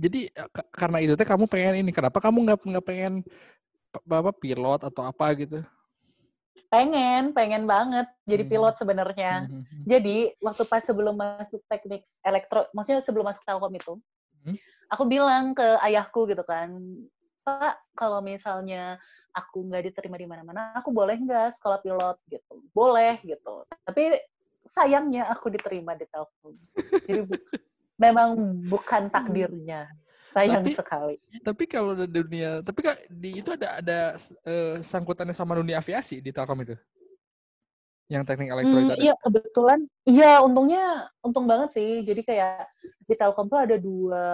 [0.00, 1.90] Jadi eh, ka- karena itu teh kamu pengen ini.
[1.92, 3.14] Kenapa kamu nggak nggak pengen
[3.92, 5.60] pa- apa pilot atau apa gitu?
[6.70, 8.52] pengen pengen banget jadi Hmm.
[8.54, 9.90] pilot sebenarnya Mhm.
[9.90, 13.98] jadi waktu pas sebelum masuk teknik elektro maksudnya sebelum masuk telkom itu
[14.40, 14.54] Hmm.
[14.90, 16.74] Aku bilang ke ayahku gitu kan
[17.40, 19.00] pak kalau misalnya
[19.32, 22.18] aku nggak diterima di mana-mana aku boleh nggak sekolah pilot?
[22.28, 22.54] Gitu.
[22.74, 23.64] Boleh gitu.
[23.86, 24.18] Tapi
[24.66, 26.52] sayangnya aku diterima di telkom
[27.08, 27.40] jadi bu-
[28.02, 28.36] memang
[28.68, 29.88] bukan takdirnya.
[30.30, 31.14] Sayang Tapi- sekali.
[31.42, 33.98] Tapi kalau di dunia, tapi kak di itu ada ada
[34.46, 36.78] eh, sangkutannya sama dunia aviasi di Telkom itu.
[38.10, 39.02] Yang teknik elektro Hmm, itu ada.
[39.06, 40.84] iya kebetulan iya untungnya
[41.22, 42.66] untung banget sih jadi kayak
[43.06, 44.24] di Telkom tuh ada dua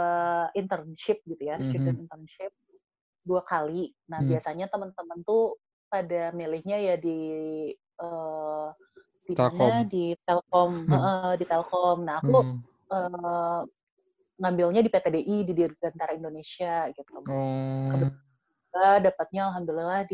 [0.57, 1.65] internship gitu ya Mhm.
[1.69, 2.53] student internship
[3.21, 4.29] dua kali nah Hmm.
[4.33, 5.61] biasanya teman-teman tuh
[5.93, 7.21] pada milihnya ya di
[7.77, 8.69] eh
[9.27, 9.59] di Telkom.
[9.61, 10.93] mana di Telkom Hmm.
[10.97, 12.57] Heeh, di Telkom nah aku Hmm.
[12.97, 13.61] eh,
[14.41, 18.09] ngambilnya di PTDI di Dirgantara Indonesia gitu Oh.
[18.73, 20.05] Kita dapatnya alhamdulillah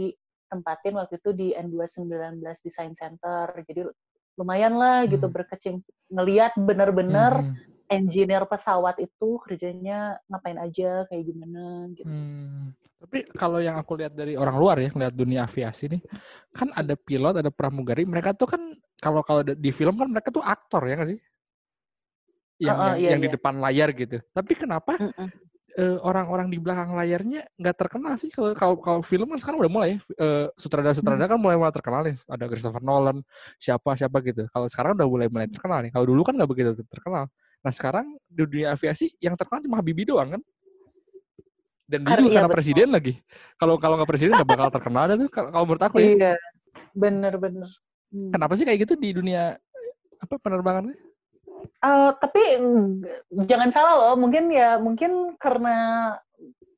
[0.53, 3.49] ditempatin waktu itu di N219 Design Center.
[3.65, 3.89] Jadi
[4.37, 5.33] lumayan lah gitu Hmm.
[5.33, 5.75] berkecim
[6.13, 7.89] ngelihat bener-bener Mhm.
[7.89, 12.05] engineer pesawat itu kerjanya ngapain aja kayak gimana gitu.
[12.09, 12.77] Hmm.
[13.01, 16.03] Tapi kalau yang aku lihat dari orang luar ya, ngeliat dunia aviasi nih,
[16.53, 18.05] kan ada pilot, ada pramugari.
[18.05, 18.63] Mereka tuh kan
[19.01, 21.21] kalau kalau di film kan mereka tuh aktor ya nggak sih?
[22.63, 23.35] Yang Heeh, yang, iya, yang di iya.
[23.35, 24.17] depan layar gitu.
[24.31, 25.19] Tapi kenapa Mm-mm.
[25.19, 25.31] eh,
[25.81, 28.29] orang-orang di belakang layarnya nggak terkenal sih?
[28.29, 29.99] Kalau kalau kalau film kan sekarang udah mulai ya.
[30.21, 32.17] Eh, sutradara-sutradara kan mulai mulai terkenal nih.
[32.29, 33.25] Ada Christopher Nolan,
[33.57, 34.45] siapa siapa gitu.
[34.53, 35.93] Kalau sekarang udah mulai mulai terkenal nih.
[35.95, 37.33] Kalau dulu kan nggak begitu terkenal.
[37.63, 40.43] Nah sekarang di dunia aviasi yang terkenal cuma Habibie doang kan?
[41.89, 42.57] Dan dia juga iya, karena betul.
[42.57, 43.15] presiden lagi.
[43.57, 45.29] Kalau kalau nggak presiden nggak bakal terkenal ada tuh.
[45.33, 46.09] Kalau menurut aku ya.
[46.13, 46.35] Iya,
[46.93, 47.69] bener-bener.
[48.13, 48.29] Hmm.
[48.29, 49.57] Kenapa sih kayak gitu di dunia
[50.21, 50.93] apa penerbangan?
[51.63, 52.43] Eh, tapi
[53.47, 55.77] jangan salah loh, mungkin ya mungkin karena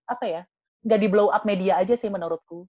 [0.05, 0.43] apa ya,
[0.85, 2.69] nggak di blow up media aja sih menurutku.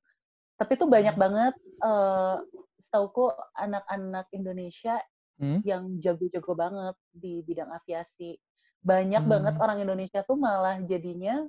[0.56, 2.36] Tapi tuh banyak banget, eh
[2.80, 5.00] setauku anak-anak Indonesia
[5.36, 5.60] Hmm?
[5.68, 8.40] yang jago-jago banget di bidang aviasi.
[8.80, 9.32] Banyak Hmm.
[9.36, 11.44] banget orang Indonesia tuh malah jadinya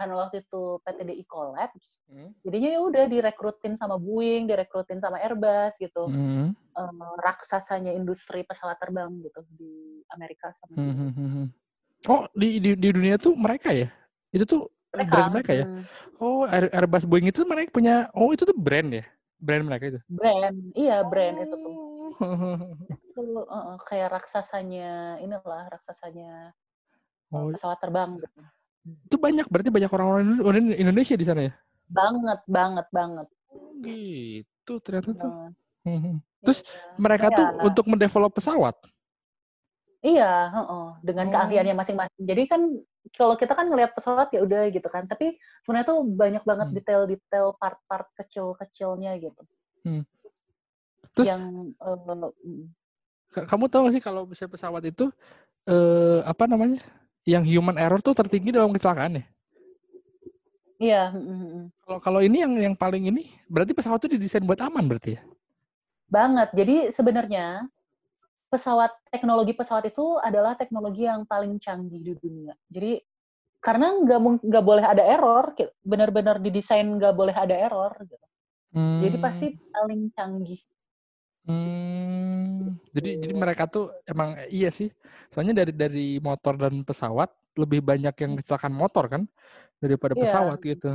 [0.00, 2.32] karena waktu itu PTDI collapse, Hmm.
[2.42, 6.08] jadinya ya udah direkrutin sama Boeing, direkrutin sama Airbus gitu.
[6.08, 6.56] Hmm.
[6.56, 11.46] Eh, raksasanya industri pesawat terbang gitu di Amerika sama Hmm, hmm, hmm, hmm.
[12.08, 13.92] Oh di, di di dunia tuh mereka ya?
[14.32, 14.62] Itu tuh
[14.96, 15.66] eh, brand mereka ya?
[15.68, 15.84] hmm,
[16.16, 18.08] Oh Air- Airbus Boeing itu mereka punya.
[18.16, 19.04] Oh itu tuh brand ya?
[19.36, 20.00] Brand mereka itu.
[20.08, 21.74] brand, iya brand itu tuh.
[22.16, 22.74] Oh.
[22.90, 26.56] Itu, eh, kayak raksasanya inilah raksasanya
[27.30, 28.40] eh, Oh, pesawat terbang gitu.
[28.82, 31.52] Itu banyak berarti banyak orang-orang Indo- Indonesia di sana ya?
[31.86, 33.26] Banget, banget, banget.
[33.50, 35.20] Oh, gitu ternyata tuh.
[35.20, 35.52] banget.
[35.84, 36.16] Hmm.
[36.40, 36.96] Terus Iya.
[36.96, 37.36] mereka Iya.
[37.36, 38.76] tuh untuk mendevelop pesawat.
[40.00, 41.32] Iya, heeh, dengan Oh.
[41.36, 42.24] keahliannya masing-masing.
[42.24, 42.60] Jadi kan
[43.12, 46.76] kalau kita kan ngelihat pesawat ya udah gitu kan, tapi sebenarnya tuh banyak banget Hmm.
[46.76, 49.42] detail-detail part-part kecil-kecilnya gitu.
[49.84, 50.04] Hmm.
[51.12, 51.74] Terus- yang
[53.30, 55.06] Ka- Kamu tahu gak sih kalau misalnya pesawat itu
[55.64, 56.80] eh apa namanya?
[57.28, 59.24] Yang human error tuh tertinggi dalam kecelakaan ya?
[60.80, 61.64] iya, mm, mm, mm.
[61.84, 65.22] Kalau kalau ini yang yang paling ini berarti pesawat itu didesain buat aman berarti ya?
[66.10, 66.48] banget.
[66.52, 67.64] Jadi sebenarnya
[68.50, 72.52] pesawat teknologi pesawat itu adalah teknologi yang paling canggih di dunia.
[72.66, 72.98] Jadi
[73.62, 75.54] karena nggak nggak boleh ada error,
[75.86, 77.94] benar-benar didesain nggak boleh ada error.
[78.02, 78.26] Gitu.
[79.06, 80.60] Jadi pasti paling canggih.
[81.50, 84.94] Hmm, jadi jadi mereka tuh emang iya sih.
[85.26, 89.22] Soalnya dari dari motor dan pesawat lebih banyak yang kecelakaan motor kan
[89.82, 90.22] daripada Iya.
[90.22, 90.86] pesawat gitu.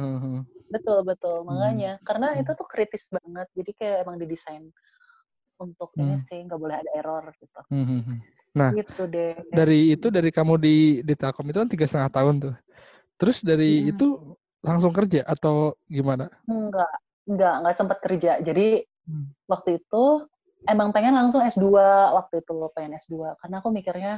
[0.72, 1.44] Betul betul.
[1.44, 1.52] Hmm.
[1.52, 2.42] Makanya karena Hmm.
[2.42, 3.48] itu tuh kritis banget.
[3.52, 4.64] Jadi kayak emang didesain
[5.60, 6.26] untuk ini Hmm.
[6.28, 7.60] sih nggak boleh ada error gitu.
[7.68, 8.20] Hmm.
[8.56, 9.36] Nah, Gitu deh.
[9.52, 12.56] dari itu dari kamu di di Telkom itu kan tiga setengah tahun tuh.
[13.20, 13.92] Terus dari Hmm.
[13.92, 14.08] itu
[14.64, 16.32] langsung kerja atau gimana?
[16.48, 16.92] Enggak,
[17.28, 18.32] enggak, enggak sempat kerja.
[18.40, 19.30] Jadi Hmm.
[19.46, 20.04] waktu itu
[20.66, 21.66] emang pengen langsung S2
[22.12, 24.14] waktu itu pengen S2 karena aku mikirnya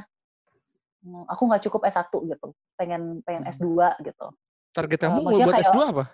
[0.98, 2.46] "Hmm, aku nggak cukup S1 gitu.
[2.74, 3.52] Pengen pengen Hmm.
[3.54, 3.68] S2
[4.02, 4.26] gitu.
[4.74, 6.04] Target Eh, kamu maksudnya buat kayak- S2 apa?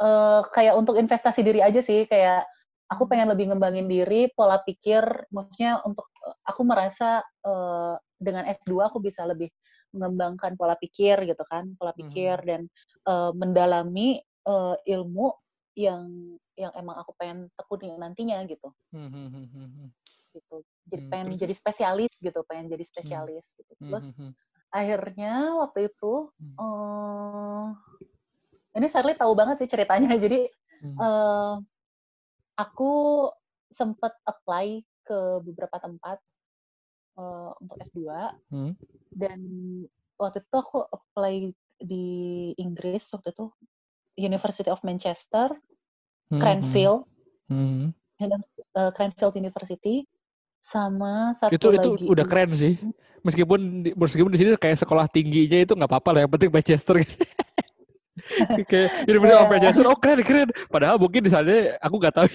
[0.00, 2.48] Eh kayak untuk investasi diri aja sih kayak
[2.88, 8.88] aku pengen lebih ngembangin diri, pola pikir, maksudnya untuk eh, aku merasa eh, dengan S2
[8.88, 9.52] aku bisa lebih
[9.92, 12.64] mengembangkan pola pikir gitu kan, pola pikir dan
[13.04, 15.28] eh, mendalami eh, ilmu
[15.76, 16.08] yang
[16.60, 18.68] yang emang aku pengen tekuni nantinya gitu.
[18.92, 19.88] Hmm, hmm, hmm, hmm, hmm.
[20.30, 20.56] gitu.
[20.86, 23.72] Jadi Hmm, pengen terus- jadi spesialis gitu, pengen jadi spesialis gitu.
[23.80, 24.32] Hmm, Terus hmm, hmm.
[24.70, 26.54] akhirnya waktu itu Hmm.
[26.60, 27.68] eh
[28.78, 30.06] ini Sherly tahu banget sih ceritanya.
[30.24, 30.46] Jadi
[30.80, 30.96] Hmm.
[30.96, 31.54] eh
[32.56, 32.92] aku
[33.68, 36.18] sempat apply ke beberapa tempat
[37.18, 37.98] eh, untuk S2
[38.50, 38.72] Hmm.
[39.10, 39.40] dan
[40.16, 41.34] waktu itu aku apply
[41.80, 42.06] di
[42.56, 43.50] Inggris waktu itu
[44.16, 45.48] University of Manchester,
[46.30, 47.02] Hmm, Cranfield,
[47.46, 47.90] hmm.
[48.16, 50.06] dan, eh, Cranfield University
[50.56, 52.30] sama satu itu itu lagi udah ini.
[52.30, 52.74] keren sih
[53.20, 57.00] meskipun di- meskipun di sini kayak sekolah tingginya itu nggak apa-apa lah yang penting Manchester
[58.64, 59.50] kayak University of Iya.
[59.50, 62.28] Manchester oh keren keren padahal mungkin di sana aku nggak tahu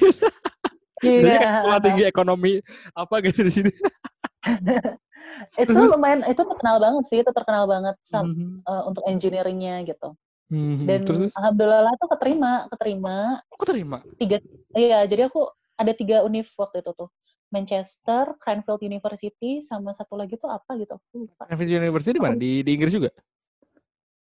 [0.97, 1.37] Jadi Iya.
[1.37, 2.53] kayak sekolah tinggi ekonomi
[2.91, 3.71] apa gitu di sini
[5.61, 8.49] itu Terus- lumayan itu terkenal banget sih itu terkenal banget sam- Mhm.
[8.61, 10.85] eh, untuk engineeringnya gitu Mhm.
[10.85, 13.17] dan terus alhamdulillah tuh keterima keterima.
[13.49, 14.37] Aku terima tiga
[14.77, 17.09] iya jadi aku ada tiga univ waktu itu tuh.
[17.53, 21.45] Manchester Cranfield University sama satu lagi tuh apa gitu aku lupa.
[21.47, 22.35] Cambridge University di mana?
[22.35, 23.09] Di di Inggris juga?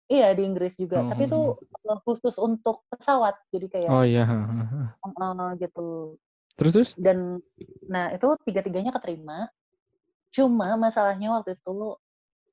[0.08, 1.04] Iya di Inggris juga.
[1.12, 1.91] Tapi itu Mhm.
[1.91, 6.15] eh, khusus untuk pesawat jadi kayak oh iya eh, gitu.
[6.56, 6.89] Terus terus?
[6.96, 7.39] Dan
[7.88, 9.52] nah itu tiga-tiganya keterima.
[10.32, 11.96] Cuma masalahnya waktu itu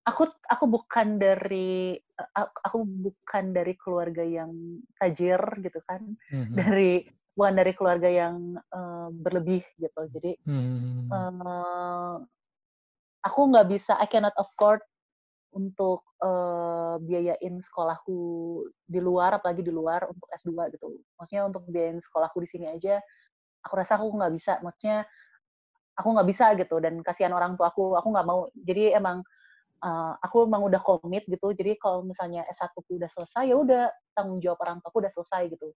[0.05, 1.97] aku aku bukan dari
[2.37, 4.53] aku, bukan dari keluarga yang
[5.01, 6.05] tajir gitu kan.
[6.31, 6.55] Mhm.
[6.55, 6.93] dari
[7.35, 10.01] bukan dari keluarga yang eh, berlebih gitu.
[10.13, 11.09] Jadi Mhm.
[11.11, 12.17] eh,
[13.25, 14.85] aku nggak bisa I cannot afford
[15.57, 18.19] untuk eh, biayain sekolahku
[18.85, 20.93] di luar apalagi di luar untuk S2 gitu.
[21.17, 23.01] Maksudnya untuk biayain sekolahku di sini aja
[23.65, 24.53] aku rasa aku nggak bisa.
[24.61, 25.09] Maksudnya
[25.97, 26.77] aku nggak bisa gitu.
[26.83, 28.47] Dan kasihan orang tua aku aku nggak mau.
[28.53, 29.25] Jadi emang
[29.85, 31.53] eh, aku emang udah komit gitu.
[31.53, 33.85] Jadi kalau misalnya S1 ku udah selesai ya udah
[34.17, 35.69] tanggung jawab orang tua udah selesai gitu